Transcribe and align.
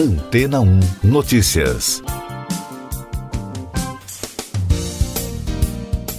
Antena 0.00 0.62
1 0.62 0.80
Notícias. 1.04 2.02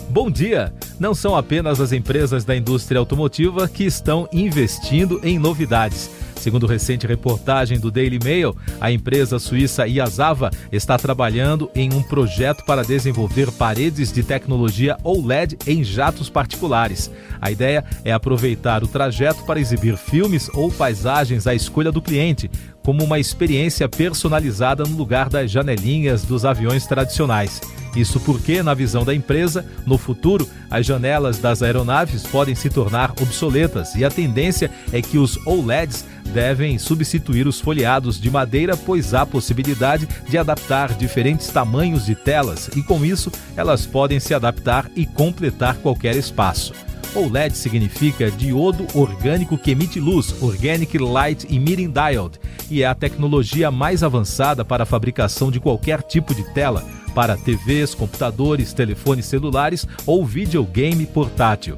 Bom 0.08 0.30
dia! 0.30 0.72
Não 1.00 1.16
são 1.16 1.36
apenas 1.36 1.82
as 1.82 1.92
empresas 1.92 2.46
da 2.46 2.56
indústria 2.56 3.00
automotiva 3.00 3.68
que 3.68 3.84
estão 3.84 4.30
investindo 4.32 5.20
em 5.24 5.40
novidades. 5.40 6.12
Segundo 6.42 6.66
recente 6.66 7.06
reportagem 7.06 7.80
do 7.80 7.92
Daily 7.92 8.18
Mail, 8.24 8.56
a 8.80 8.92
empresa 8.92 9.38
suíça 9.38 9.88
Iazava 9.88 10.50
está 10.72 10.98
trabalhando 10.98 11.70
em 11.76 11.94
um 11.94 12.02
projeto 12.02 12.66
para 12.66 12.84
desenvolver 12.84 13.52
paredes 13.52 14.12
de 14.12 14.24
tecnologia 14.24 14.98
OLED 15.04 15.56
em 15.68 15.84
jatos 15.84 16.32
particulares. 16.32 17.12
A 17.40 17.52
ideia 17.52 17.86
é 18.04 18.12
aproveitar 18.12 18.84
o 18.84 18.88
trajeto 18.88 19.44
para 19.44 19.60
exibir 19.60 19.96
filmes 19.98 20.50
ou 20.56 20.72
paisagens 20.72 21.46
à 21.46 21.54
escolha 21.54 21.92
do 21.92 22.02
cliente, 22.02 22.50
como 22.84 23.04
uma 23.04 23.20
experiência 23.20 23.88
personalizada 23.88 24.84
no 24.84 24.96
lugar 24.96 25.30
das 25.30 25.50
janelinhas 25.52 26.24
dos 26.24 26.46
aviões 26.46 26.86
tradicionais. 26.86 27.62
Isso 27.96 28.20
porque, 28.22 28.64
na 28.64 28.74
visão 28.74 29.04
da 29.04 29.14
empresa, 29.14 29.66
no 29.86 29.98
futuro, 29.98 30.48
as 30.70 30.86
janelas 30.86 31.40
das 31.40 31.62
aeronaves 31.62 32.24
podem 32.24 32.56
se 32.56 32.70
tornar 32.70 33.12
obsoletas 33.22 33.96
e 33.96 34.06
a 34.06 34.10
tendência 34.10 34.72
é 34.94 35.02
que 35.02 35.18
os 35.18 35.38
OLEDs 35.46 36.06
devem 36.34 36.80
substituir 36.80 37.48
os 37.48 37.60
folheados 37.60 38.20
de 38.20 38.32
madeira, 38.32 38.78
pois 38.78 39.14
há 39.14 39.26
possibilidade 39.26 40.08
de 40.30 40.38
adaptar 40.38 40.94
diferentes 40.94 41.48
tamanhos 41.50 42.06
de 42.06 42.16
telas 42.16 42.70
e, 42.76 42.82
com 42.82 43.04
isso, 43.04 43.30
elas 43.58 43.86
podem 43.86 44.20
se 44.20 44.34
adaptar 44.34 44.90
e 44.96 45.06
completar 45.06 45.76
qualquer 45.76 46.16
espaço. 46.16 46.74
OLED 47.14 47.58
significa 47.58 48.32
diodo 48.32 48.88
orgânico 48.94 49.58
que 49.58 49.72
emite 49.72 50.00
luz, 50.00 50.42
Organic 50.42 50.98
Light 50.98 51.46
Emitting 51.54 51.92
Diode, 51.92 52.40
e 52.70 52.84
é 52.84 52.86
a 52.86 52.96
tecnologia 52.96 53.70
mais 53.70 54.02
avançada 54.02 54.64
para 54.64 54.84
a 54.84 54.86
fabricação 54.86 55.52
de 55.52 55.60
qualquer 55.60 56.02
tipo 56.04 56.34
de 56.34 56.44
tela, 56.54 56.86
para 57.14 57.36
TVs, 57.36 57.94
computadores, 57.94 58.72
telefones 58.72 59.26
celulares 59.26 59.86
ou 60.06 60.26
videogame 60.26 61.06
portátil. 61.06 61.78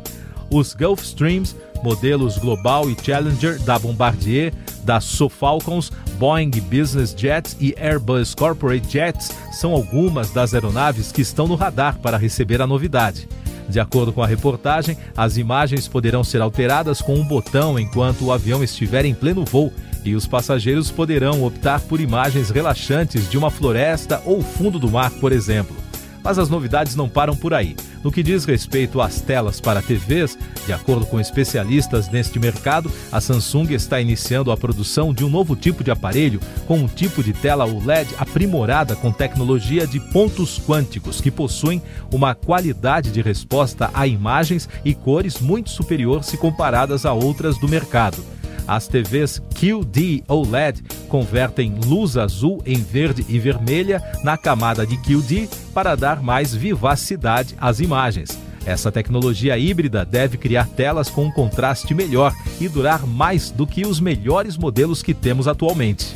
Os 0.51 0.75
Gulfstreams, 0.75 1.55
modelos 1.83 2.37
Global 2.37 2.87
e 2.87 2.95
Challenger 3.03 3.59
da 3.63 3.79
Bombardier, 3.79 4.53
da 4.83 4.99
Sofalcons, 4.99 5.91
Boeing 6.19 6.51
Business 6.51 7.15
Jets 7.17 7.57
e 7.59 7.73
Airbus 7.75 8.35
Corporate 8.35 8.87
Jets 8.87 9.31
são 9.51 9.71
algumas 9.71 10.29
das 10.29 10.53
aeronaves 10.53 11.11
que 11.11 11.21
estão 11.21 11.47
no 11.47 11.55
radar 11.55 11.97
para 11.97 12.17
receber 12.17 12.61
a 12.61 12.67
novidade. 12.67 13.27
De 13.73 13.79
acordo 13.79 14.13
com 14.13 14.21
a 14.21 14.27
reportagem, 14.27 14.95
as 15.17 15.35
imagens 15.35 15.87
poderão 15.87 16.23
ser 16.23 16.43
alteradas 16.43 17.01
com 17.01 17.15
um 17.15 17.25
botão 17.25 17.79
enquanto 17.79 18.23
o 18.23 18.31
avião 18.31 18.63
estiver 18.63 19.03
em 19.03 19.15
pleno 19.15 19.43
voo 19.43 19.73
e 20.05 20.13
os 20.13 20.27
passageiros 20.27 20.91
poderão 20.91 21.43
optar 21.43 21.81
por 21.81 21.99
imagens 21.99 22.51
relaxantes 22.51 23.27
de 23.27 23.35
uma 23.35 23.49
floresta 23.49 24.21
ou 24.27 24.43
fundo 24.43 24.77
do 24.77 24.91
mar, 24.91 25.09
por 25.13 25.31
exemplo. 25.31 25.75
Mas 26.23 26.37
as 26.37 26.49
novidades 26.49 26.95
não 26.95 27.09
param 27.09 27.35
por 27.35 27.51
aí. 27.51 27.75
No 28.03 28.11
que 28.11 28.21
diz 28.21 28.43
respeito 28.43 28.99
às 28.99 29.21
telas 29.21 29.61
para 29.61 29.81
TVs, 29.81 30.37
de 30.65 30.73
acordo 30.73 31.05
com 31.05 31.19
especialistas 31.19 32.09
neste 32.09 32.37
mercado, 32.37 32.91
a 33.11 33.21
Samsung 33.21 33.71
está 33.71 34.01
iniciando 34.01 34.51
a 34.51 34.57
produção 34.57 35.13
de 35.13 35.23
um 35.23 35.29
novo 35.29 35.55
tipo 35.55 35.83
de 35.83 35.91
aparelho 35.91 36.39
com 36.67 36.79
um 36.79 36.87
tipo 36.87 37.23
de 37.23 37.31
tela 37.31 37.65
OLED 37.65 38.13
aprimorada 38.17 38.95
com 38.95 39.11
tecnologia 39.11 39.87
de 39.87 39.99
pontos 39.99 40.59
quânticos 40.59 41.21
que 41.21 41.31
possuem 41.31 41.81
uma 42.11 42.35
qualidade 42.35 43.09
de 43.09 43.21
resposta 43.21 43.89
a 43.93 44.05
imagens 44.05 44.67
e 44.83 44.93
cores 44.93 45.39
muito 45.39 45.69
superior 45.69 46.23
se 46.23 46.35
comparadas 46.35 47.05
a 47.05 47.13
outras 47.13 47.57
do 47.57 47.69
mercado. 47.69 48.23
As 48.67 48.87
TVs 48.87 49.41
QD 49.55 50.23
OLED 50.27 50.81
convertem 51.09 51.75
luz 51.85 52.17
azul 52.17 52.61
em 52.65 52.77
verde 52.77 53.25
e 53.27 53.37
vermelha 53.39 54.01
na 54.23 54.37
camada 54.37 54.85
de 54.85 54.97
QD 54.97 55.49
para 55.73 55.95
dar 55.95 56.21
mais 56.21 56.53
vivacidade 56.53 57.55
às 57.59 57.79
imagens. 57.79 58.37
Essa 58.65 58.91
tecnologia 58.91 59.57
híbrida 59.57 60.05
deve 60.05 60.37
criar 60.37 60.67
telas 60.69 61.09
com 61.09 61.25
um 61.25 61.31
contraste 61.31 61.93
melhor 61.93 62.33
e 62.61 62.69
durar 62.69 63.05
mais 63.05 63.51
do 63.51 63.67
que 63.67 63.85
os 63.85 63.99
melhores 63.99 64.55
modelos 64.55 65.03
que 65.03 65.13
temos 65.13 65.47
atualmente. 65.47 66.13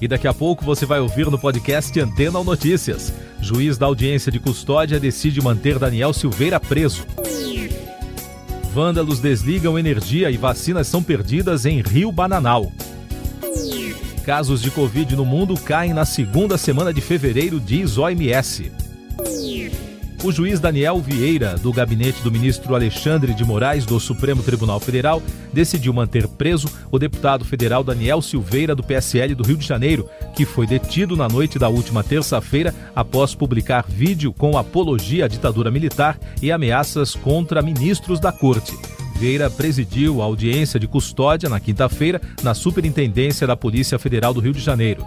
E 0.00 0.06
daqui 0.06 0.28
a 0.28 0.34
pouco 0.34 0.64
você 0.64 0.86
vai 0.86 1.00
ouvir 1.00 1.28
no 1.30 1.38
podcast 1.38 1.98
Antena 1.98 2.38
ou 2.38 2.44
Notícias. 2.44 3.12
Juiz 3.40 3.76
da 3.76 3.86
audiência 3.86 4.30
de 4.30 4.38
custódia 4.38 5.00
decide 5.00 5.40
manter 5.40 5.78
Daniel 5.78 6.12
Silveira 6.12 6.60
preso. 6.60 7.04
Vândalos 8.74 9.20
desligam 9.20 9.78
energia 9.78 10.32
e 10.32 10.36
vacinas 10.36 10.88
são 10.88 11.00
perdidas 11.00 11.64
em 11.64 11.80
Rio 11.80 12.10
Bananal. 12.10 12.72
Casos 14.24 14.60
de 14.60 14.68
Covid 14.68 15.14
no 15.14 15.24
mundo 15.24 15.54
caem 15.54 15.94
na 15.94 16.04
segunda 16.04 16.58
semana 16.58 16.92
de 16.92 17.00
fevereiro, 17.00 17.60
diz 17.60 17.96
OMS. 17.96 18.72
O 20.24 20.32
juiz 20.32 20.58
Daniel 20.58 21.02
Vieira, 21.02 21.54
do 21.58 21.70
gabinete 21.70 22.22
do 22.22 22.32
ministro 22.32 22.74
Alexandre 22.74 23.34
de 23.34 23.44
Moraes 23.44 23.84
do 23.84 24.00
Supremo 24.00 24.42
Tribunal 24.42 24.80
Federal, 24.80 25.22
decidiu 25.52 25.92
manter 25.92 26.26
preso 26.26 26.66
o 26.90 26.98
deputado 26.98 27.44
federal 27.44 27.84
Daniel 27.84 28.22
Silveira, 28.22 28.74
do 28.74 28.82
PSL 28.82 29.34
do 29.34 29.44
Rio 29.44 29.58
de 29.58 29.66
Janeiro, 29.66 30.08
que 30.34 30.46
foi 30.46 30.66
detido 30.66 31.14
na 31.14 31.28
noite 31.28 31.58
da 31.58 31.68
última 31.68 32.02
terça-feira 32.02 32.74
após 32.96 33.34
publicar 33.34 33.84
vídeo 33.86 34.32
com 34.32 34.56
apologia 34.56 35.26
à 35.26 35.28
ditadura 35.28 35.70
militar 35.70 36.18
e 36.40 36.50
ameaças 36.50 37.14
contra 37.14 37.60
ministros 37.60 38.18
da 38.18 38.32
corte. 38.32 38.74
Vieira 39.16 39.50
presidiu 39.50 40.22
a 40.22 40.24
audiência 40.24 40.80
de 40.80 40.88
custódia 40.88 41.50
na 41.50 41.60
quinta-feira 41.60 42.18
na 42.42 42.54
Superintendência 42.54 43.46
da 43.46 43.54
Polícia 43.54 43.98
Federal 43.98 44.32
do 44.32 44.40
Rio 44.40 44.54
de 44.54 44.60
Janeiro. 44.60 45.04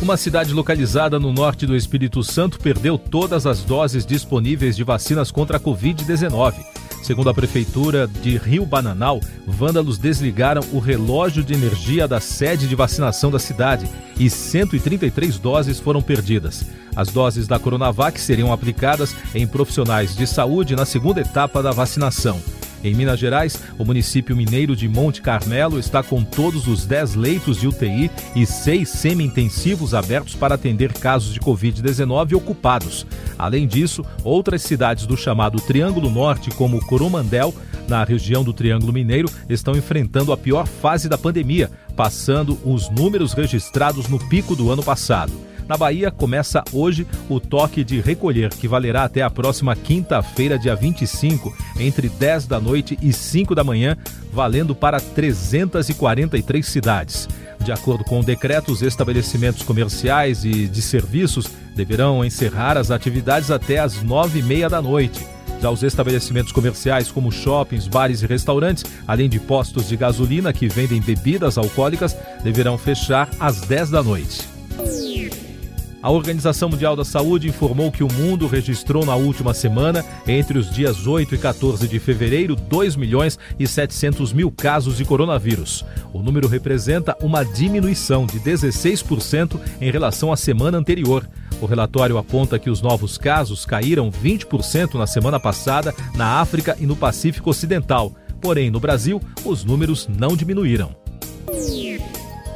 Uma 0.00 0.16
cidade 0.16 0.54
localizada 0.54 1.18
no 1.18 1.32
norte 1.32 1.66
do 1.66 1.74
Espírito 1.74 2.22
Santo 2.22 2.60
perdeu 2.60 2.96
todas 2.96 3.46
as 3.46 3.64
doses 3.64 4.06
disponíveis 4.06 4.76
de 4.76 4.84
vacinas 4.84 5.32
contra 5.32 5.56
a 5.56 5.60
Covid-19. 5.60 6.54
Segundo 7.02 7.30
a 7.30 7.34
Prefeitura 7.34 8.06
de 8.06 8.36
Rio 8.36 8.64
Bananal, 8.64 9.20
vândalos 9.44 9.98
desligaram 9.98 10.62
o 10.72 10.78
relógio 10.78 11.42
de 11.42 11.52
energia 11.52 12.06
da 12.06 12.20
sede 12.20 12.68
de 12.68 12.76
vacinação 12.76 13.30
da 13.30 13.40
cidade 13.40 13.90
e 14.18 14.30
133 14.30 15.36
doses 15.38 15.80
foram 15.80 16.00
perdidas. 16.00 16.64
As 16.94 17.08
doses 17.08 17.48
da 17.48 17.58
Coronavac 17.58 18.20
seriam 18.20 18.52
aplicadas 18.52 19.16
em 19.34 19.46
profissionais 19.46 20.14
de 20.14 20.26
saúde 20.28 20.76
na 20.76 20.86
segunda 20.86 21.20
etapa 21.20 21.60
da 21.60 21.72
vacinação. 21.72 22.40
Em 22.82 22.94
Minas 22.94 23.18
Gerais, 23.18 23.60
o 23.78 23.84
município 23.84 24.36
mineiro 24.36 24.76
de 24.76 24.88
Monte 24.88 25.20
Carmelo 25.20 25.78
está 25.78 26.02
com 26.02 26.22
todos 26.22 26.66
os 26.68 26.86
10 26.86 27.14
leitos 27.16 27.60
de 27.60 27.66
UTI 27.66 28.10
e 28.36 28.46
6 28.46 28.88
semi-intensivos 28.88 29.94
abertos 29.94 30.34
para 30.34 30.54
atender 30.54 30.92
casos 30.92 31.34
de 31.34 31.40
Covid-19 31.40 32.36
ocupados. 32.36 33.06
Além 33.38 33.66
disso, 33.66 34.04
outras 34.22 34.62
cidades 34.62 35.06
do 35.06 35.16
chamado 35.16 35.60
Triângulo 35.60 36.08
Norte, 36.08 36.50
como 36.50 36.84
Coromandel, 36.86 37.52
na 37.88 38.04
região 38.04 38.44
do 38.44 38.52
Triângulo 38.52 38.92
Mineiro, 38.92 39.28
estão 39.48 39.74
enfrentando 39.74 40.32
a 40.32 40.36
pior 40.36 40.66
fase 40.66 41.08
da 41.08 41.18
pandemia, 41.18 41.70
passando 41.96 42.58
os 42.64 42.90
números 42.90 43.32
registrados 43.32 44.08
no 44.08 44.18
pico 44.28 44.54
do 44.54 44.70
ano 44.70 44.82
passado. 44.82 45.32
Na 45.68 45.76
Bahia, 45.76 46.10
começa 46.10 46.64
hoje 46.72 47.06
o 47.28 47.38
toque 47.38 47.84
de 47.84 48.00
recolher, 48.00 48.48
que 48.48 48.66
valerá 48.66 49.04
até 49.04 49.20
a 49.20 49.28
próxima 49.28 49.76
quinta-feira, 49.76 50.58
dia 50.58 50.74
25, 50.74 51.54
entre 51.78 52.08
10 52.08 52.46
da 52.46 52.58
noite 52.58 52.98
e 53.02 53.12
5 53.12 53.54
da 53.54 53.62
manhã, 53.62 53.94
valendo 54.32 54.74
para 54.74 54.98
343 54.98 56.66
cidades. 56.66 57.28
De 57.60 57.70
acordo 57.70 58.02
com 58.02 58.20
o 58.20 58.24
decreto, 58.24 58.72
os 58.72 58.80
estabelecimentos 58.80 59.62
comerciais 59.62 60.42
e 60.42 60.66
de 60.66 60.80
serviços 60.80 61.46
deverão 61.76 62.24
encerrar 62.24 62.78
as 62.78 62.90
atividades 62.90 63.50
até 63.50 63.78
às 63.78 64.02
nove 64.02 64.38
e 64.38 64.42
meia 64.42 64.70
da 64.70 64.80
noite. 64.80 65.26
Já 65.60 65.70
os 65.70 65.82
estabelecimentos 65.82 66.52
comerciais, 66.52 67.10
como 67.10 67.30
shoppings, 67.30 67.86
bares 67.86 68.22
e 68.22 68.26
restaurantes, 68.26 68.84
além 69.06 69.28
de 69.28 69.38
postos 69.38 69.86
de 69.86 69.98
gasolina 69.98 70.50
que 70.50 70.66
vendem 70.66 71.02
bebidas 71.02 71.58
alcoólicas, 71.58 72.16
deverão 72.42 72.78
fechar 72.78 73.28
às 73.38 73.60
10 73.60 73.90
da 73.90 74.02
noite. 74.02 74.57
A 76.00 76.12
Organização 76.12 76.68
Mundial 76.68 76.94
da 76.94 77.04
Saúde 77.04 77.48
informou 77.48 77.90
que 77.90 78.04
o 78.04 78.12
mundo 78.12 78.46
registrou 78.46 79.04
na 79.04 79.16
última 79.16 79.52
semana, 79.52 80.04
entre 80.28 80.56
os 80.56 80.70
dias 80.70 81.08
8 81.08 81.34
e 81.34 81.38
14 81.38 81.88
de 81.88 81.98
fevereiro, 81.98 82.54
2 82.54 82.94
milhões 82.94 83.36
e 83.58 83.66
700 83.66 84.32
mil 84.32 84.48
casos 84.48 84.96
de 84.96 85.04
coronavírus. 85.04 85.84
O 86.12 86.22
número 86.22 86.46
representa 86.46 87.16
uma 87.20 87.44
diminuição 87.44 88.26
de 88.26 88.38
16% 88.38 89.58
em 89.80 89.90
relação 89.90 90.32
à 90.32 90.36
semana 90.36 90.78
anterior. 90.78 91.28
O 91.60 91.66
relatório 91.66 92.16
aponta 92.16 92.60
que 92.60 92.70
os 92.70 92.80
novos 92.80 93.18
casos 93.18 93.66
caíram 93.66 94.08
20% 94.08 94.94
na 94.94 95.06
semana 95.06 95.40
passada 95.40 95.92
na 96.14 96.40
África 96.40 96.76
e 96.78 96.86
no 96.86 96.94
Pacífico 96.94 97.50
Ocidental. 97.50 98.14
Porém, 98.40 98.70
no 98.70 98.78
Brasil, 98.78 99.20
os 99.44 99.64
números 99.64 100.06
não 100.06 100.36
diminuíram. 100.36 101.07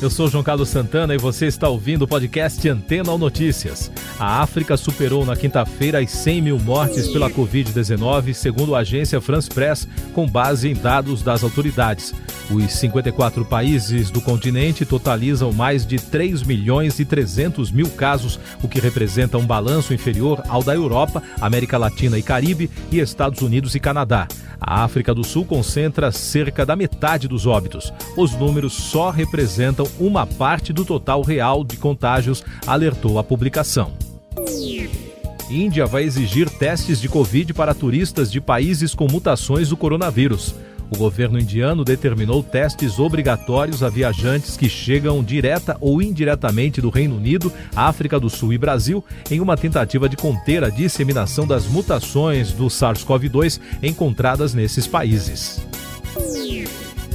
Eu 0.00 0.10
sou 0.10 0.28
João 0.28 0.44
Carlos 0.44 0.68
Santana 0.68 1.14
e 1.14 1.18
você 1.18 1.46
está 1.46 1.70
ouvindo 1.70 2.02
o 2.02 2.08
podcast 2.08 2.68
Antena 2.68 3.10
ou 3.10 3.16
Notícias. 3.16 3.90
A 4.18 4.42
África 4.42 4.76
superou 4.76 5.24
na 5.24 5.34
quinta-feira 5.34 6.00
as 6.00 6.10
100 6.10 6.42
mil 6.42 6.58
mortes 6.58 7.08
pela 7.08 7.30
Covid-19, 7.30 8.34
segundo 8.34 8.74
a 8.74 8.80
agência 8.80 9.22
France 9.22 9.48
Press, 9.48 9.88
com 10.12 10.28
base 10.28 10.68
em 10.68 10.74
dados 10.74 11.22
das 11.22 11.42
autoridades. 11.42 12.14
Os 12.50 12.72
54 12.74 13.44
países 13.46 14.10
do 14.10 14.20
continente 14.20 14.84
totalizam 14.84 15.50
mais 15.50 15.86
de 15.86 15.96
3 15.96 16.42
milhões 16.42 17.00
e 17.00 17.04
300 17.04 17.72
mil 17.72 17.88
casos, 17.88 18.38
o 18.62 18.68
que 18.68 18.78
representa 18.78 19.38
um 19.38 19.46
balanço 19.46 19.94
inferior 19.94 20.42
ao 20.46 20.62
da 20.62 20.74
Europa, 20.74 21.22
América 21.40 21.78
Latina 21.78 22.18
e 22.18 22.22
Caribe 22.22 22.70
e 22.92 23.00
Estados 23.00 23.40
Unidos 23.40 23.74
e 23.74 23.80
Canadá. 23.80 24.28
A 24.60 24.84
África 24.84 25.14
do 25.14 25.24
Sul 25.24 25.44
concentra 25.44 26.10
cerca 26.10 26.64
da 26.64 26.74
metade 26.74 27.28
dos 27.28 27.46
óbitos. 27.46 27.92
Os 28.16 28.32
números 28.32 28.72
só 28.72 29.10
representam 29.10 29.85
uma 29.98 30.26
parte 30.26 30.72
do 30.72 30.84
total 30.84 31.22
real 31.22 31.64
de 31.64 31.76
contágios, 31.76 32.42
alertou 32.66 33.18
a 33.18 33.24
publicação. 33.24 33.92
Índia 35.50 35.86
vai 35.86 36.02
exigir 36.02 36.50
testes 36.50 37.00
de 37.00 37.08
Covid 37.08 37.54
para 37.54 37.74
turistas 37.74 38.30
de 38.30 38.40
países 38.40 38.94
com 38.94 39.06
mutações 39.10 39.68
do 39.68 39.76
coronavírus. 39.76 40.54
O 40.90 40.96
governo 40.96 41.38
indiano 41.38 41.84
determinou 41.84 42.42
testes 42.42 42.98
obrigatórios 42.98 43.82
a 43.82 43.88
viajantes 43.88 44.56
que 44.56 44.68
chegam 44.68 45.22
direta 45.22 45.76
ou 45.80 46.00
indiretamente 46.00 46.80
do 46.80 46.90
Reino 46.90 47.16
Unido, 47.16 47.52
África 47.74 48.20
do 48.20 48.30
Sul 48.30 48.52
e 48.52 48.58
Brasil, 48.58 49.04
em 49.30 49.40
uma 49.40 49.56
tentativa 49.56 50.08
de 50.08 50.16
conter 50.16 50.62
a 50.62 50.68
disseminação 50.68 51.46
das 51.46 51.66
mutações 51.66 52.52
do 52.52 52.66
SARS-CoV-2 52.66 53.60
encontradas 53.82 54.54
nesses 54.54 54.86
países. 54.86 55.60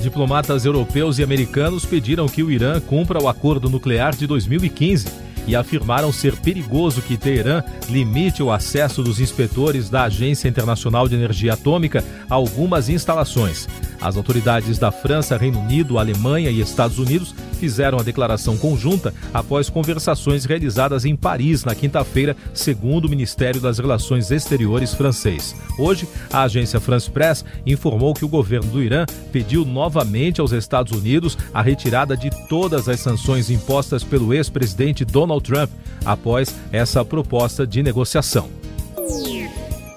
Diplomatas 0.01 0.65
europeus 0.65 1.19
e 1.19 1.23
americanos 1.23 1.85
pediram 1.85 2.27
que 2.27 2.41
o 2.41 2.49
Irã 2.49 2.79
cumpra 2.79 3.21
o 3.21 3.27
acordo 3.27 3.69
nuclear 3.69 4.15
de 4.15 4.25
2015 4.25 5.07
e 5.47 5.55
afirmaram 5.55 6.11
ser 6.11 6.35
perigoso 6.37 7.01
que 7.01 7.17
Teherã 7.17 7.63
limite 7.89 8.41
o 8.41 8.51
acesso 8.51 9.03
dos 9.03 9.19
inspetores 9.19 9.89
da 9.89 10.03
Agência 10.03 10.47
Internacional 10.47 11.07
de 11.07 11.15
Energia 11.15 11.53
Atômica 11.53 12.03
a 12.29 12.33
algumas 12.33 12.89
instalações. 12.89 13.67
As 14.01 14.17
autoridades 14.17 14.79
da 14.79 14.91
França, 14.91 15.37
Reino 15.37 15.59
Unido, 15.59 15.99
Alemanha 15.99 16.49
e 16.49 16.59
Estados 16.59 16.97
Unidos 16.97 17.35
fizeram 17.59 17.99
a 17.99 18.03
declaração 18.03 18.57
conjunta 18.57 19.13
após 19.31 19.69
conversações 19.69 20.43
realizadas 20.43 21.05
em 21.05 21.15
Paris 21.15 21.63
na 21.63 21.75
quinta-feira, 21.75 22.35
segundo 22.51 23.05
o 23.05 23.09
Ministério 23.09 23.61
das 23.61 23.77
Relações 23.77 24.31
Exteriores 24.31 24.95
francês. 24.95 25.55
Hoje, 25.77 26.07
a 26.33 26.41
agência 26.41 26.79
France 26.79 27.09
Press 27.11 27.45
informou 27.63 28.15
que 28.15 28.25
o 28.25 28.29
governo 28.29 28.71
do 28.71 28.81
Irã 28.81 29.05
pediu 29.31 29.63
novamente 29.63 30.41
aos 30.41 30.51
Estados 30.51 30.97
Unidos 30.97 31.37
a 31.53 31.61
retirada 31.61 32.17
de 32.17 32.31
todas 32.47 32.89
as 32.89 32.99
sanções 32.99 33.51
impostas 33.51 34.03
pelo 34.03 34.33
ex-presidente 34.33 35.05
Donald 35.05 35.43
Trump 35.43 35.69
após 36.03 36.55
essa 36.71 37.05
proposta 37.05 37.67
de 37.67 37.83
negociação. 37.83 38.60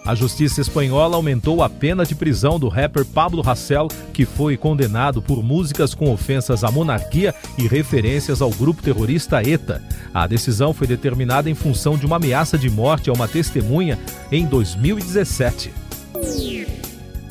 A 0.05 0.15
justiça 0.15 0.61
espanhola 0.61 1.17
aumentou 1.17 1.63
a 1.63 1.69
pena 1.69 2.05
de 2.05 2.15
prisão 2.15 2.59
do 2.59 2.69
rapper 2.69 3.07
Pablo 3.07 3.43
Hasél, 3.49 3.89
que 4.13 4.27
foi 4.27 4.55
condenado 4.55 5.23
por 5.23 5.43
músicas 5.43 5.95
com 5.95 6.13
ofensas 6.13 6.63
à 6.63 6.71
monarquia 6.71 7.35
e 7.57 7.67
referências 7.67 8.43
ao 8.43 8.51
grupo 8.51 8.83
terrorista 8.83 9.41
ETA. 9.43 9.83
A 10.13 10.27
decisão 10.27 10.75
foi 10.75 10.87
determinada 10.87 11.49
em 11.49 11.55
função 11.55 11.97
de 11.97 12.05
uma 12.05 12.17
ameaça 12.17 12.59
de 12.59 12.69
morte 12.69 13.09
a 13.09 13.15
uma 13.15 13.27
testemunha 13.27 13.99
em 14.31 14.45
2017. 14.45 15.73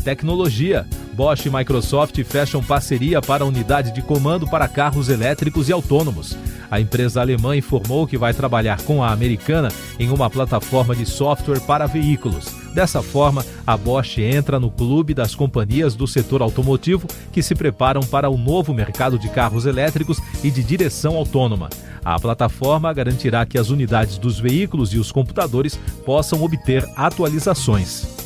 Tecnologia. 0.04 0.88
Bosch 1.14 1.46
e 1.46 1.50
Microsoft 1.50 2.22
fecham 2.24 2.64
parceria 2.64 3.22
para 3.22 3.46
unidade 3.46 3.92
de 3.92 4.02
comando 4.02 4.48
para 4.48 4.68
carros 4.68 5.10
elétricos 5.10 5.70
e 5.70 5.72
autônomos. 5.72 6.36
A 6.72 6.82
empresa 6.82 7.22
alemã 7.22 7.56
informou 7.56 8.08
que 8.08 8.18
vai 8.18 8.34
trabalhar 8.34 8.82
com 8.82 9.04
a 9.04 9.12
americana 9.12 9.70
em 10.00 10.10
uma 10.10 10.28
plataforma 10.28 10.96
de 10.96 11.06
software 11.06 11.60
para 11.62 11.86
veículos. 11.86 12.46
Dessa 12.74 13.04
forma, 13.04 13.46
a 13.66 13.78
Bosch 13.78 14.18
entra 14.18 14.60
no 14.60 14.72
clube 14.72 15.14
das 15.14 15.36
companhias 15.36 15.94
do 15.94 16.08
setor 16.08 16.42
automotivo 16.42 17.08
que 17.32 17.44
se 17.44 17.54
preparam 17.54 18.02
para 18.02 18.30
o 18.30 18.38
novo 18.38 18.74
mercado 18.74 19.20
de 19.20 19.30
carros 19.30 19.68
elétricos 19.68 20.18
e 20.44 20.50
de 20.50 20.64
direção 20.64 21.16
autônoma. 21.16 21.70
A 22.04 22.20
plataforma 22.20 22.92
garantirá 22.92 23.46
que 23.46 23.60
as 23.60 23.70
unidades 23.70 24.18
dos 24.18 24.40
veículos 24.40 24.92
e 24.94 24.98
os 24.98 25.12
computadores 25.12 25.80
possam 26.04 26.42
obter 26.42 26.84
atualizações. 26.96 28.24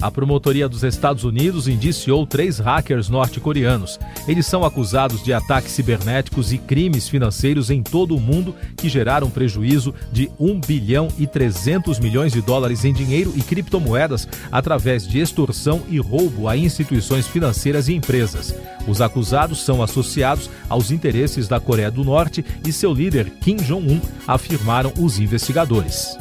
A 0.00 0.10
promotoria 0.10 0.68
dos 0.68 0.82
Estados 0.82 1.24
Unidos 1.24 1.66
indiciou 1.66 2.26
três 2.26 2.58
hackers 2.58 3.08
norte-coreanos. 3.08 3.98
Eles 4.28 4.46
são 4.46 4.62
acusados 4.62 5.22
de 5.22 5.32
ataques 5.32 5.72
cibernéticos 5.72 6.52
e 6.52 6.58
crimes 6.58 7.08
financeiros 7.08 7.70
em 7.70 7.82
todo 7.82 8.14
o 8.14 8.20
mundo 8.20 8.54
que 8.76 8.90
geraram 8.90 9.30
prejuízo 9.30 9.94
de 10.12 10.30
1 10.38 10.60
bilhão 10.60 11.08
e 11.18 11.26
300 11.26 11.98
milhões 11.98 12.32
de 12.32 12.42
dólares 12.42 12.84
em 12.84 12.92
dinheiro 12.92 13.32
e 13.34 13.42
criptomoedas 13.42 14.28
através 14.52 15.06
de 15.06 15.18
extorsão 15.18 15.82
e 15.88 15.98
roubo 15.98 16.46
a 16.46 16.56
instituições 16.56 17.26
financeiras 17.26 17.88
e 17.88 17.94
empresas. 17.94 18.54
Os 18.86 19.00
acusados 19.00 19.64
são 19.64 19.82
associados 19.82 20.50
aos 20.68 20.90
interesses 20.90 21.48
da 21.48 21.58
Coreia 21.58 21.90
do 21.90 22.04
Norte 22.04 22.44
e 22.66 22.72
seu 22.72 22.92
líder 22.92 23.30
Kim 23.40 23.56
Jong-un, 23.56 24.00
afirmaram 24.26 24.92
os 24.98 25.18
investigadores. 25.18 26.16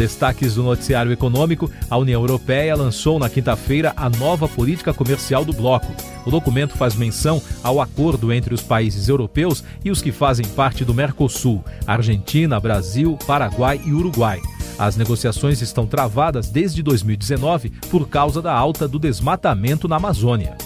Destaques 0.00 0.54
do 0.54 0.62
noticiário 0.62 1.12
econômico: 1.12 1.70
a 1.90 1.98
União 1.98 2.22
Europeia 2.22 2.74
lançou 2.74 3.18
na 3.18 3.28
quinta-feira 3.28 3.92
a 3.94 4.08
nova 4.08 4.48
política 4.48 4.94
comercial 4.94 5.44
do 5.44 5.52
bloco. 5.52 5.94
O 6.24 6.30
documento 6.30 6.74
faz 6.74 6.94
menção 6.94 7.42
ao 7.62 7.82
acordo 7.82 8.32
entre 8.32 8.54
os 8.54 8.62
países 8.62 9.10
europeus 9.10 9.62
e 9.84 9.90
os 9.90 10.00
que 10.00 10.10
fazem 10.10 10.46
parte 10.46 10.86
do 10.86 10.94
Mercosul: 10.94 11.62
Argentina, 11.86 12.58
Brasil, 12.58 13.18
Paraguai 13.26 13.78
e 13.84 13.92
Uruguai. 13.92 14.40
As 14.78 14.96
negociações 14.96 15.60
estão 15.60 15.86
travadas 15.86 16.48
desde 16.48 16.82
2019 16.82 17.68
por 17.90 18.08
causa 18.08 18.40
da 18.40 18.54
alta 18.54 18.88
do 18.88 18.98
desmatamento 18.98 19.86
na 19.86 19.96
Amazônia. 19.96 20.56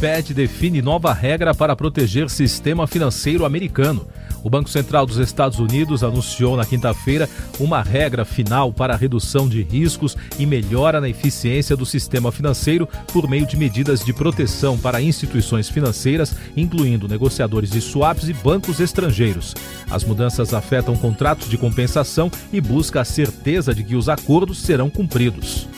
Fed 0.00 0.34
define 0.34 0.82
nova 0.82 1.12
regra 1.12 1.54
para 1.54 1.76
proteger 1.76 2.28
sistema 2.28 2.88
financeiro 2.88 3.44
americano. 3.44 4.08
O 4.42 4.50
Banco 4.50 4.70
Central 4.70 5.06
dos 5.06 5.18
Estados 5.18 5.58
Unidos 5.58 6.02
anunciou 6.02 6.56
na 6.56 6.64
quinta-feira 6.64 7.28
uma 7.58 7.82
regra 7.82 8.24
final 8.24 8.72
para 8.72 8.94
a 8.94 8.96
redução 8.96 9.48
de 9.48 9.62
riscos 9.62 10.16
e 10.38 10.46
melhora 10.46 11.00
na 11.00 11.08
eficiência 11.08 11.76
do 11.76 11.84
sistema 11.84 12.32
financeiro 12.32 12.88
por 13.12 13.28
meio 13.28 13.46
de 13.46 13.56
medidas 13.56 14.04
de 14.04 14.12
proteção 14.12 14.78
para 14.78 15.02
instituições 15.02 15.68
financeiras, 15.68 16.34
incluindo 16.56 17.08
negociadores 17.08 17.70
de 17.70 17.80
swaps 17.80 18.28
e 18.28 18.32
bancos 18.32 18.80
estrangeiros. 18.80 19.54
As 19.90 20.04
mudanças 20.04 20.54
afetam 20.54 20.96
contratos 20.96 21.48
de 21.48 21.58
compensação 21.58 22.30
e 22.52 22.60
busca 22.60 23.00
a 23.00 23.04
certeza 23.04 23.74
de 23.74 23.84
que 23.84 23.96
os 23.96 24.08
acordos 24.08 24.58
serão 24.58 24.88
cumpridos. 24.88 25.68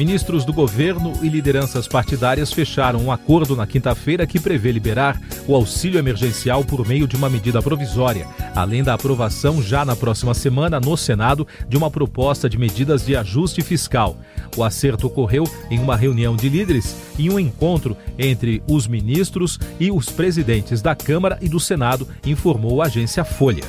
Ministros 0.00 0.46
do 0.46 0.52
governo 0.54 1.12
e 1.20 1.28
lideranças 1.28 1.86
partidárias 1.86 2.50
fecharam 2.50 3.04
um 3.04 3.12
acordo 3.12 3.54
na 3.54 3.66
quinta-feira 3.66 4.26
que 4.26 4.40
prevê 4.40 4.72
liberar 4.72 5.20
o 5.46 5.54
auxílio 5.54 5.98
emergencial 5.98 6.64
por 6.64 6.88
meio 6.88 7.06
de 7.06 7.16
uma 7.16 7.28
medida 7.28 7.60
provisória, 7.60 8.26
além 8.56 8.82
da 8.82 8.94
aprovação 8.94 9.62
já 9.62 9.84
na 9.84 9.94
próxima 9.94 10.32
semana 10.32 10.80
no 10.80 10.96
Senado 10.96 11.46
de 11.68 11.76
uma 11.76 11.90
proposta 11.90 12.48
de 12.48 12.56
medidas 12.56 13.04
de 13.04 13.14
ajuste 13.14 13.60
fiscal. 13.60 14.16
O 14.56 14.64
acerto 14.64 15.06
ocorreu 15.06 15.44
em 15.70 15.78
uma 15.78 15.96
reunião 15.96 16.34
de 16.34 16.48
líderes 16.48 16.96
e 17.18 17.28
um 17.28 17.38
encontro 17.38 17.94
entre 18.18 18.62
os 18.66 18.86
ministros 18.86 19.60
e 19.78 19.92
os 19.92 20.08
presidentes 20.08 20.80
da 20.80 20.94
Câmara 20.94 21.36
e 21.42 21.48
do 21.48 21.60
Senado, 21.60 22.08
informou 22.24 22.80
a 22.80 22.86
agência 22.86 23.22
Folha. 23.22 23.64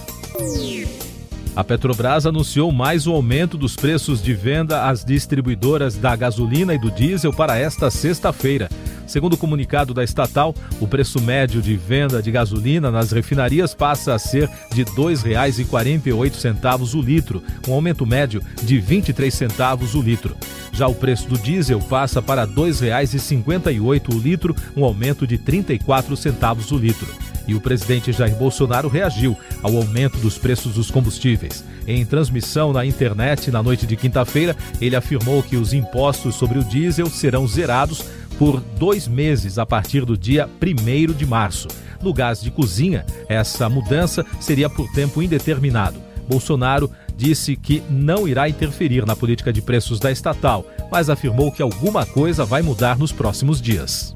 A 1.54 1.66
Petrobras 1.66 2.26
anunciou 2.26 2.72
mais 2.72 3.06
um 3.06 3.14
aumento 3.14 3.58
dos 3.58 3.76
preços 3.76 4.24
de 4.24 4.34
venda 4.34 4.88
às 4.88 5.04
distribuidoras 5.04 5.98
da 5.98 6.16
gasolina 6.16 6.74
e 6.74 6.80
do 6.80 6.90
diesel 6.90 7.34
para 7.34 7.58
esta 7.58 7.92
sexta-feira. 7.92 8.70
Segundo 9.06 9.34
o 9.34 9.38
comunicado 9.38 9.94
da 9.94 10.02
estatal, 10.02 10.56
o 10.80 10.88
preço 10.88 11.22
médio 11.22 11.62
de 11.62 11.76
venda 11.76 12.22
de 12.22 12.32
gasolina 12.32 12.90
nas 12.90 13.12
refinarias 13.12 13.76
passa 13.76 14.14
a 14.14 14.20
ser 14.20 14.50
de 14.74 14.84
R$ 14.84 14.92
2,48 14.92 16.94
o 16.94 17.02
litro, 17.02 17.44
um 17.68 17.74
aumento 17.74 18.06
médio 18.06 18.42
de 18.64 18.80
23 18.80 19.34
centavos 19.34 19.94
o 19.94 20.02
litro. 20.02 20.34
Já 20.72 20.88
o 20.88 20.96
preço 20.96 21.28
do 21.28 21.38
diesel 21.38 21.82
passa 21.82 22.22
para 22.22 22.46
R$ 22.46 22.54
2,58 22.54 24.16
o 24.16 24.18
litro, 24.18 24.56
um 24.74 24.86
aumento 24.86 25.28
de 25.28 25.38
34 25.38 26.16
centavos 26.16 26.72
o 26.72 26.78
litro 26.78 27.14
e 27.48 27.56
o 27.56 27.62
presidente 27.62 28.12
Jair 28.12 28.36
Bolsonaro 28.36 28.88
reagiu 28.88 29.38
ao 29.62 29.76
aumento 29.76 30.18
dos 30.18 30.38
preços 30.38 30.74
dos 30.74 30.92
combustíveis. 30.92 31.64
Em 31.88 32.06
transmissão 32.06 32.72
na 32.72 32.86
internet 32.86 33.52
na 33.52 33.64
noite 33.64 33.86
de 33.86 33.96
quinta-feira, 33.96 34.56
ele 34.80 34.96
afirmou 34.96 35.42
que 35.42 35.58
os 35.58 35.74
impostos 35.74 36.36
sobre 36.36 36.60
o 36.60 36.64
diesel 36.64 37.08
serão 37.08 37.48
zerados 37.48 38.04
por 38.38 38.60
dois 38.60 39.08
meses 39.08 39.58
a 39.58 39.66
partir 39.66 40.06
do 40.06 40.18
dia 40.18 40.50
1 40.62 41.14
de 41.14 41.26
março. 41.26 41.68
No 42.02 42.14
gás 42.14 42.42
de 42.42 42.50
cozinha, 42.50 43.06
essa 43.30 43.70
mudança 43.70 44.26
seria 44.40 44.70
por 44.70 44.92
tempo 44.92 45.22
indeterminado. 45.22 46.02
Bolsonaro 46.28 46.90
disse 47.16 47.56
que 47.56 47.84
não 47.90 48.28
irá 48.28 48.50
interferir 48.50 49.06
na 49.06 49.16
política 49.16 49.54
de 49.54 49.62
preços 49.62 50.00
da 50.00 50.12
estatal, 50.12 50.66
mas 50.92 51.10
afirmou 51.10 51.52
que 51.52 51.62
alguma 51.62 52.06
coisa 52.06 52.46
vai 52.46 52.62
mudar 52.62 52.98
nos 52.98 53.12
próximos 53.12 53.62
dias. 53.62 54.16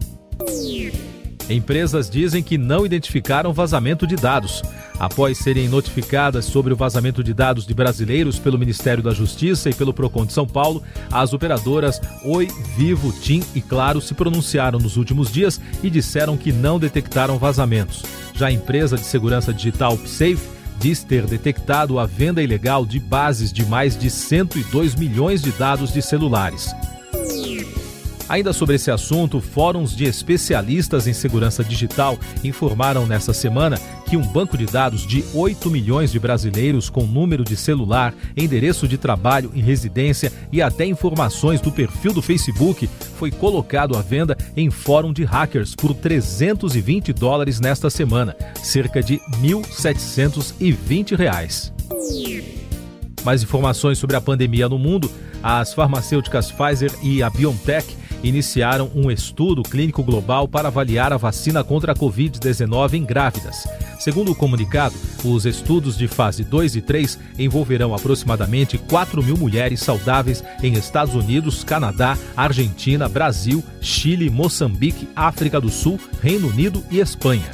Empresas 1.49 2.09
dizem 2.09 2.41
que 2.41 2.57
não 2.57 2.85
identificaram 2.85 3.53
vazamento 3.53 4.07
de 4.07 4.15
dados. 4.15 4.63
Após 4.97 5.37
serem 5.37 5.67
notificadas 5.67 6.45
sobre 6.45 6.73
o 6.73 6.75
vazamento 6.75 7.23
de 7.23 7.33
dados 7.33 7.67
de 7.67 7.73
brasileiros 7.73 8.39
pelo 8.39 8.57
Ministério 8.57 9.03
da 9.03 9.11
Justiça 9.11 9.69
e 9.69 9.73
pelo 9.73 9.93
Procon 9.93 10.25
de 10.25 10.33
São 10.33 10.47
Paulo, 10.47 10.81
as 11.11 11.33
operadoras 11.33 12.01
Oi, 12.23 12.47
Vivo, 12.75 13.11
TIM 13.11 13.43
e 13.53 13.61
Claro 13.61 14.01
se 14.01 14.13
pronunciaram 14.13 14.79
nos 14.79 14.97
últimos 14.97 15.31
dias 15.31 15.61
e 15.83 15.89
disseram 15.89 16.35
que 16.35 16.51
não 16.51 16.79
detectaram 16.79 17.37
vazamentos. 17.37 18.03
Já 18.33 18.47
a 18.47 18.51
empresa 18.51 18.97
de 18.97 19.05
segurança 19.05 19.53
digital 19.53 19.97
Safe 19.97 20.55
diz 20.79 21.03
ter 21.03 21.25
detectado 21.25 21.99
a 21.99 22.05
venda 22.05 22.41
ilegal 22.41 22.85
de 22.85 22.99
bases 22.99 23.51
de 23.53 23.65
mais 23.65 23.97
de 23.97 24.09
102 24.09 24.95
milhões 24.95 25.41
de 25.41 25.51
dados 25.51 25.93
de 25.93 26.01
celulares. 26.01 26.73
Ainda 28.27 28.51
sobre 28.53 28.75
esse 28.75 28.89
assunto, 28.89 29.39
fóruns 29.39 29.95
de 29.95 30.05
especialistas 30.05 31.05
em 31.05 31.13
segurança 31.13 31.63
digital 31.63 32.17
informaram 32.43 33.05
nesta 33.05 33.33
semana 33.33 33.77
que 34.07 34.17
um 34.17 34.21
banco 34.21 34.57
de 34.57 34.65
dados 34.65 35.05
de 35.05 35.23
8 35.33 35.69
milhões 35.69 36.11
de 36.11 36.19
brasileiros 36.19 36.89
com 36.89 37.05
número 37.05 37.43
de 37.43 37.55
celular, 37.55 38.15
endereço 38.35 38.87
de 38.87 38.97
trabalho 38.97 39.51
e 39.53 39.61
residência 39.61 40.33
e 40.51 40.59
até 40.59 40.85
informações 40.85 41.61
do 41.61 41.71
perfil 41.71 42.13
do 42.13 42.21
Facebook 42.21 42.89
foi 43.15 43.29
colocado 43.29 43.95
à 43.95 44.01
venda 44.01 44.35
em 44.57 44.71
fórum 44.71 45.13
de 45.13 45.23
hackers 45.23 45.75
por 45.75 45.93
320 45.93 47.13
dólares 47.13 47.59
nesta 47.59 47.91
semana, 47.91 48.35
cerca 48.61 49.03
de 49.03 49.19
1.720 49.39 51.15
reais. 51.15 51.71
Mais 53.23 53.43
informações 53.43 53.97
sobre 53.99 54.15
a 54.15 54.21
pandemia 54.21 54.67
no 54.67 54.79
mundo, 54.79 55.11
as 55.43 55.73
farmacêuticas 55.73 56.51
Pfizer 56.51 56.91
e 57.03 57.21
a 57.21 57.29
BioNTech 57.29 58.04
iniciaram 58.23 58.91
um 58.95 59.09
estudo 59.11 59.63
clínico 59.63 60.03
global 60.03 60.47
para 60.47 60.67
avaliar 60.67 61.13
a 61.13 61.17
vacina 61.17 61.63
contra 61.63 61.91
a 61.91 61.95
Covid-19 61.95 62.93
em 62.93 63.03
grávidas. 63.03 63.67
Segundo 63.99 64.31
o 64.31 64.35
comunicado, 64.35 64.95
os 65.23 65.45
estudos 65.45 65.97
de 65.97 66.07
fase 66.07 66.43
2 66.43 66.75
e 66.75 66.81
3 66.81 67.19
envolverão 67.39 67.93
aproximadamente 67.93 68.77
4 68.77 69.23
mil 69.23 69.37
mulheres 69.37 69.79
saudáveis 69.79 70.43
em 70.61 70.73
Estados 70.73 71.15
Unidos, 71.15 71.63
Canadá, 71.63 72.17
Argentina, 72.35 73.09
Brasil, 73.09 73.63
Chile, 73.81 74.29
Moçambique, 74.29 75.07
África 75.15 75.59
do 75.59 75.69
Sul, 75.69 75.99
Reino 76.21 76.49
Unido 76.49 76.83
e 76.91 76.99
Espanha. 76.99 77.49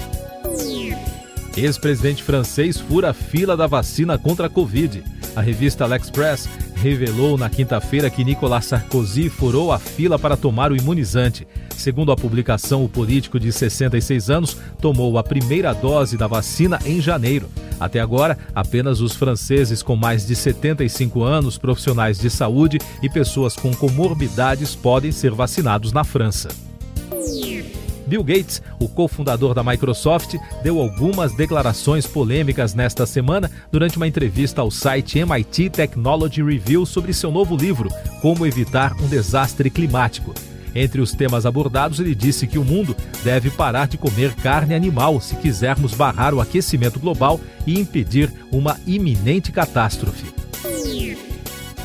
Ex-presidente 1.55 2.23
francês 2.23 2.79
fura 2.79 3.09
a 3.09 3.13
fila 3.13 3.57
da 3.57 3.67
vacina 3.67 4.17
contra 4.17 4.47
a 4.47 4.49
Covid. 4.49 5.03
A 5.35 5.41
revista 5.41 5.85
L'Express 5.85 6.49
revelou 6.81 7.37
na 7.37 7.47
quinta-feira 7.47 8.09
que 8.09 8.23
Nicolas 8.23 8.65
Sarkozy 8.65 9.29
furou 9.29 9.71
a 9.71 9.77
fila 9.77 10.17
para 10.17 10.35
tomar 10.35 10.71
o 10.71 10.75
imunizante. 10.75 11.47
Segundo 11.77 12.11
a 12.11 12.15
publicação, 12.15 12.83
o 12.83 12.89
político 12.89 13.39
de 13.39 13.51
66 13.51 14.31
anos 14.31 14.57
tomou 14.81 15.15
a 15.19 15.23
primeira 15.23 15.73
dose 15.73 16.17
da 16.17 16.25
vacina 16.25 16.79
em 16.83 16.99
janeiro. 16.99 17.47
Até 17.79 17.99
agora, 17.99 18.35
apenas 18.55 18.99
os 18.99 19.15
franceses 19.15 19.83
com 19.83 19.95
mais 19.95 20.25
de 20.25 20.35
75 20.35 21.21
anos, 21.21 21.57
profissionais 21.57 22.17
de 22.17 22.31
saúde 22.31 22.79
e 23.01 23.09
pessoas 23.09 23.55
com 23.55 23.71
comorbidades 23.73 24.75
podem 24.75 25.11
ser 25.11 25.31
vacinados 25.31 25.93
na 25.93 26.03
França. 26.03 26.70
Bill 28.11 28.25
Gates, 28.25 28.61
o 28.77 28.89
cofundador 28.89 29.53
da 29.53 29.63
Microsoft, 29.63 30.35
deu 30.61 30.81
algumas 30.81 31.33
declarações 31.33 32.05
polêmicas 32.05 32.73
nesta 32.73 33.05
semana 33.05 33.49
durante 33.71 33.95
uma 33.95 34.05
entrevista 34.05 34.59
ao 34.59 34.69
site 34.69 35.17
MIT 35.17 35.69
Technology 35.69 36.43
Review 36.43 36.85
sobre 36.85 37.13
seu 37.13 37.31
novo 37.31 37.55
livro, 37.55 37.89
Como 38.21 38.45
Evitar 38.45 38.93
um 39.01 39.07
Desastre 39.07 39.69
Climático. 39.69 40.33
Entre 40.75 40.99
os 40.99 41.13
temas 41.13 41.45
abordados, 41.45 42.01
ele 42.01 42.13
disse 42.13 42.45
que 42.47 42.57
o 42.57 42.65
mundo 42.65 42.93
deve 43.23 43.49
parar 43.49 43.87
de 43.87 43.97
comer 43.97 44.33
carne 44.35 44.75
animal 44.75 45.21
se 45.21 45.37
quisermos 45.37 45.93
barrar 45.93 46.33
o 46.33 46.41
aquecimento 46.41 46.99
global 46.99 47.39
e 47.65 47.79
impedir 47.79 48.29
uma 48.51 48.77
iminente 48.85 49.53
catástrofe. 49.53 50.25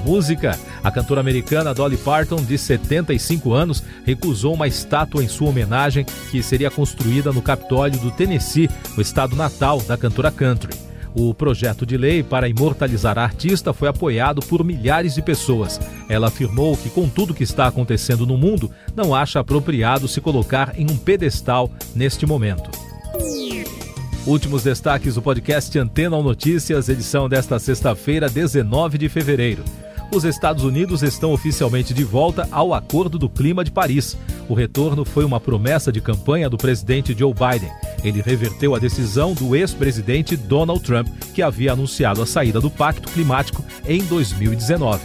Música. 0.07 0.57
A 0.85 0.91
cantora 0.91 1.21
americana 1.21 1.75
Dolly 1.75 1.97
Parton, 1.97 2.37
de 2.37 2.57
75 2.57 3.53
anos, 3.53 3.83
recusou 4.05 4.55
uma 4.55 4.69
estátua 4.69 5.25
em 5.25 5.27
sua 5.27 5.49
homenagem 5.49 6.07
que 6.31 6.43
seria 6.45 6.71
construída 6.71 7.33
no 7.33 7.43
Capitólio 7.43 7.99
do 7.99 8.13
Tennessee, 8.13 8.71
o 8.97 9.01
estado 9.01 9.35
natal 9.35 9.81
da 9.83 9.97
cantora 9.97 10.31
country. 10.31 10.87
O 11.13 11.35
projeto 11.35 11.85
de 11.85 11.97
lei 11.97 12.23
para 12.23 12.49
imortalizar 12.49 13.19
a 13.19 13.25
artista 13.25 13.73
foi 13.73 13.89
apoiado 13.89 14.41
por 14.43 14.63
milhares 14.63 15.15
de 15.15 15.23
pessoas. 15.23 15.81
Ela 16.09 16.29
afirmou 16.29 16.77
que, 16.77 16.91
com 16.91 17.09
tudo 17.09 17.35
que 17.35 17.43
está 17.43 17.67
acontecendo 17.67 18.27
no 18.27 18.37
mundo, 18.37 18.71
não 18.95 19.13
acha 19.13 19.41
apropriado 19.41 20.07
se 20.07 20.21
colocar 20.21 20.79
em 20.79 20.89
um 20.89 20.97
pedestal 20.97 21.69
neste 21.97 22.27
momento. 22.27 22.71
Últimos 24.25 24.63
destaques 24.63 25.15
do 25.15 25.23
podcast 25.23 25.77
Antena 25.79 26.23
Notícias, 26.23 26.89
edição 26.89 27.29
desta 27.29 27.59
sexta-feira, 27.59 28.29
19 28.29 28.99
de 28.99 29.09
fevereiro 29.09 29.65
os 30.17 30.25
Estados 30.25 30.65
Unidos 30.65 31.03
estão 31.03 31.31
oficialmente 31.33 31.93
de 31.93 32.03
volta 32.03 32.49
ao 32.51 32.73
Acordo 32.73 33.19
do 33.19 33.29
Clima 33.29 33.63
de 33.63 33.71
Paris. 33.71 34.17
O 34.49 34.55
retorno 34.55 35.05
foi 35.05 35.27
uma 35.27 35.39
promessa 35.39 35.93
de 35.93 36.01
campanha 36.01 36.49
do 36.49 36.57
presidente 36.57 37.15
Joe 37.17 37.35
Biden. 37.35 37.71
Ele 38.03 38.23
reverteu 38.23 38.75
a 38.75 38.79
decisão 38.79 39.35
do 39.35 39.55
ex-presidente 39.55 40.35
Donald 40.35 40.83
Trump, 40.83 41.09
que 41.35 41.43
havia 41.43 41.73
anunciado 41.73 42.23
a 42.23 42.27
saída 42.27 42.61
do 42.61 42.71
Pacto 42.71 43.11
Climático 43.11 43.63
em 43.87 44.03
2019. 44.05 45.01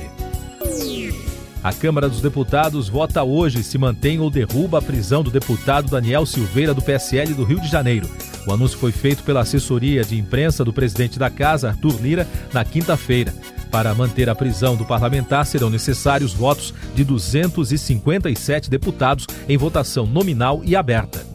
A 1.62 1.74
Câmara 1.74 2.08
dos 2.08 2.22
Deputados 2.22 2.88
vota 2.88 3.22
hoje 3.22 3.64
se 3.64 3.78
mantém 3.78 4.20
ou 4.20 4.30
derruba 4.30 4.80
a 4.80 4.82
prisão 4.82 5.22
do 5.22 5.30
deputado 5.30 5.92
Daniel 5.92 6.26
Silveira 6.26 6.74
do 6.74 6.82
PSL 6.82 7.34
do 7.34 7.44
Rio 7.44 7.60
de 7.60 7.68
Janeiro. 7.68 8.10
O 8.48 8.52
anúncio 8.52 8.80
foi 8.80 8.92
feito 8.92 9.24
pela 9.24 9.42
assessoria 9.42 10.04
de 10.04 10.18
imprensa 10.18 10.66
do 10.66 10.74
presidente 10.74 11.20
da 11.20 11.30
casa, 11.30 11.70
Arthur 11.70 12.02
Lira, 12.02 12.28
na 12.52 12.66
quinta-feira. 12.66 13.34
Para 13.72 13.96
manter 13.96 14.30
a 14.30 14.36
prisão 14.36 14.76
do 14.76 14.86
parlamentar, 14.86 15.46
serão 15.46 15.70
necessários 15.70 16.34
votos 16.34 16.74
de 16.94 17.06
257 17.06 18.70
deputados 18.70 19.26
em 19.48 19.58
votação 19.58 20.06
nominal 20.06 20.62
e 20.66 20.76
aberta. 20.76 21.26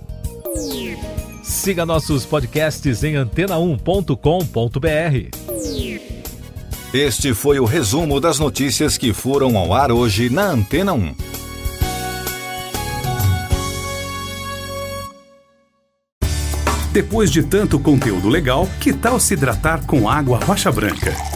Siga 1.42 1.86
nossos 1.86 2.26
podcasts 2.26 3.02
em 3.02 3.14
antena1.com.br. 3.14 5.36
Este 6.92 7.34
foi 7.34 7.58
o 7.58 7.64
resumo 7.64 8.20
das 8.20 8.38
notícias 8.38 8.98
que 8.98 9.12
foram 9.12 9.56
ao 9.56 9.72
ar 9.72 9.90
hoje 9.90 10.28
na 10.28 10.50
Antena 10.50 10.92
1. 10.92 11.14
Depois 16.92 17.30
de 17.30 17.42
tanto 17.42 17.78
conteúdo 17.78 18.28
legal, 18.28 18.68
que 18.80 18.92
tal 18.92 19.20
se 19.20 19.34
hidratar 19.34 19.84
com 19.84 20.08
água 20.08 20.38
rocha 20.38 20.72
branca? 20.72 21.35